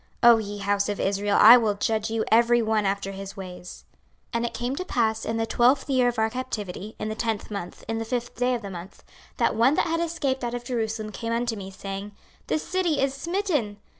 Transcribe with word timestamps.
O 0.23 0.39
ye 0.39 0.57
house 0.57 0.89
of 0.89 0.99
Israel, 0.99 1.37
I 1.39 1.57
will 1.57 1.75
judge 1.75 2.09
you 2.09 2.25
every 2.31 2.59
one 2.59 2.87
after 2.87 3.11
his 3.11 3.37
ways. 3.37 3.85
26:033:021 4.33 4.33
And 4.33 4.45
it 4.47 4.53
came 4.55 4.75
to 4.77 4.85
pass 4.85 5.25
in 5.25 5.37
the 5.37 5.45
twelfth 5.45 5.87
year 5.91 6.07
of 6.07 6.17
our 6.17 6.31
captivity, 6.31 6.95
in 6.97 7.09
the 7.09 7.13
tenth 7.13 7.51
month, 7.51 7.83
in 7.87 7.99
the 7.99 8.05
fifth 8.05 8.33
day 8.33 8.55
of 8.55 8.63
the 8.63 8.71
month, 8.71 9.03
that 9.37 9.53
one 9.53 9.75
that 9.75 9.85
had 9.85 9.99
escaped 9.99 10.43
out 10.43 10.55
of 10.55 10.63
Jerusalem 10.63 11.11
came 11.11 11.33
unto 11.33 11.55
me, 11.55 11.69
saying, 11.69 12.13
The 12.47 12.57
city 12.57 12.99
is 12.99 13.13
smitten. 13.13 13.77